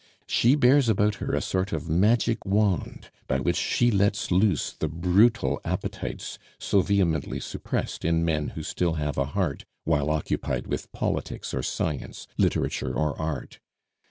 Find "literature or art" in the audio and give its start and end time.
12.35-13.59